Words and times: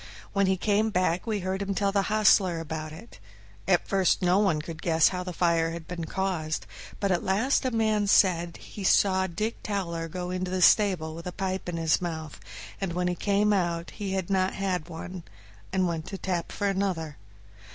When 0.33 0.47
he 0.47 0.57
came 0.57 0.89
back 0.89 1.27
we 1.27 1.41
heard 1.41 1.61
him 1.61 1.75
tell 1.75 1.91
the 1.91 2.01
hostler 2.09 2.59
about 2.59 2.91
it. 2.91 3.19
At 3.67 3.87
first 3.87 4.23
no 4.23 4.39
one 4.39 4.59
could 4.59 4.81
guess 4.81 5.09
how 5.09 5.23
the 5.23 5.31
fire 5.31 5.69
had 5.73 5.87
been 5.87 6.05
caused, 6.05 6.65
but 6.99 7.11
at 7.11 7.21
last 7.23 7.65
a 7.65 7.69
man 7.69 8.07
said 8.07 8.57
he 8.57 8.83
saw 8.83 9.27
Dick 9.27 9.61
Towler 9.61 10.07
go 10.07 10.31
into 10.31 10.49
the 10.49 10.63
stable 10.63 11.13
with 11.13 11.27
a 11.27 11.31
pipe 11.31 11.69
in 11.69 11.77
his 11.77 12.01
mouth, 12.01 12.39
and 12.81 12.93
when 12.93 13.07
he 13.09 13.13
came 13.13 13.53
out 13.53 13.91
he 13.91 14.13
had 14.13 14.31
not 14.31 14.49
one, 14.89 15.21
and 15.71 15.87
went 15.87 16.07
to 16.07 16.11
the 16.13 16.17
tap 16.17 16.51
for 16.51 16.67
another. 16.67 17.17